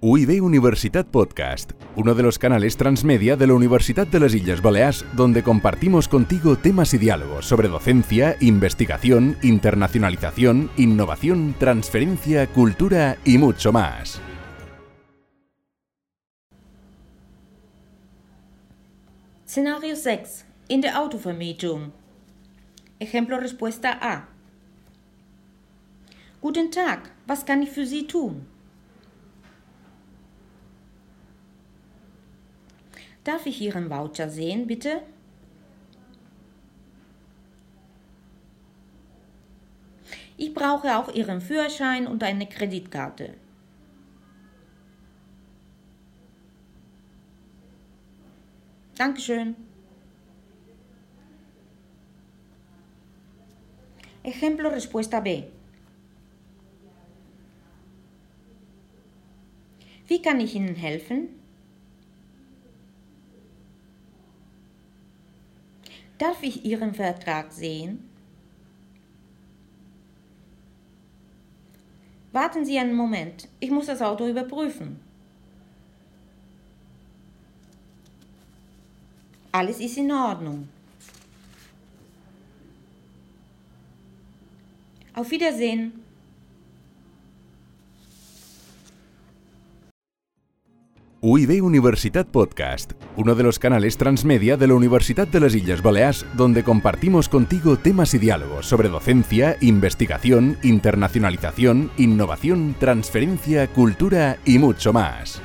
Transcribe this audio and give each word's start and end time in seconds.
UIB 0.00 0.44
Universitat 0.44 1.08
Podcast, 1.08 1.72
uno 1.96 2.14
de 2.14 2.22
los 2.22 2.38
canales 2.38 2.76
transmedia 2.76 3.34
de 3.34 3.48
la 3.48 3.54
Universidad 3.54 4.06
de 4.06 4.20
las 4.20 4.32
Islas 4.32 4.62
Baleares, 4.62 5.04
donde 5.14 5.42
compartimos 5.42 6.06
contigo 6.06 6.56
temas 6.56 6.94
y 6.94 6.98
diálogos 6.98 7.46
sobre 7.46 7.66
docencia, 7.66 8.36
investigación, 8.38 9.36
internacionalización, 9.42 10.70
innovación, 10.76 11.56
transferencia, 11.58 12.46
cultura 12.46 13.16
y 13.24 13.38
mucho 13.38 13.72
más. 13.72 14.20
Szenario 19.46 19.96
6. 19.96 20.44
In 20.68 20.80
der 20.80 20.94
Autovermietung. 20.94 21.90
Ejemplo 23.00 23.40
Respuesta 23.40 23.98
A. 24.00 24.28
Guten 26.40 26.70
Tag, 26.70 27.10
was 27.26 27.44
kann 27.44 27.64
ich 27.64 27.70
für 27.70 27.84
Sie 27.84 28.06
tun? 28.06 28.57
Darf 33.28 33.44
ich 33.44 33.60
Ihren 33.60 33.90
Voucher 33.90 34.30
sehen, 34.30 34.66
bitte? 34.66 35.02
Ich 40.38 40.54
brauche 40.54 40.96
auch 40.96 41.14
Ihren 41.14 41.42
Führerschein 41.42 42.06
und 42.06 42.22
eine 42.22 42.46
Kreditkarte. 42.46 43.34
Dankeschön. 48.96 49.56
Ejemplo 54.22 54.70
Respuesta 54.70 55.20
B. 55.20 55.42
Wie 60.06 60.22
kann 60.22 60.40
ich 60.40 60.54
Ihnen 60.54 60.74
helfen? 60.76 61.38
Darf 66.18 66.42
ich 66.42 66.64
Ihren 66.64 66.94
Vertrag 66.94 67.52
sehen? 67.52 68.08
Warten 72.32 72.64
Sie 72.64 72.78
einen 72.78 72.94
Moment, 72.94 73.48
ich 73.60 73.70
muss 73.70 73.86
das 73.86 74.02
Auto 74.02 74.26
überprüfen. 74.26 75.00
Alles 79.52 79.80
ist 79.80 79.96
in 79.96 80.12
Ordnung. 80.12 80.68
Auf 85.14 85.30
Wiedersehen. 85.30 86.07
UIB 91.30 91.62
Universitat 91.62 92.26
Podcast, 92.26 92.92
uno 93.18 93.34
de 93.34 93.42
los 93.42 93.58
canales 93.58 93.98
transmedia 93.98 94.56
de 94.56 94.66
la 94.66 94.72
Universidad 94.72 95.28
de 95.28 95.40
las 95.40 95.54
Islas 95.54 95.82
Baleares, 95.82 96.24
donde 96.32 96.64
compartimos 96.64 97.28
contigo 97.28 97.76
temas 97.76 98.14
y 98.14 98.18
diálogos 98.18 98.64
sobre 98.64 98.88
docencia, 98.88 99.58
investigación, 99.60 100.56
internacionalización, 100.62 101.90
innovación, 101.98 102.74
transferencia, 102.80 103.66
cultura 103.66 104.38
y 104.46 104.58
mucho 104.58 104.94
más. 104.94 105.42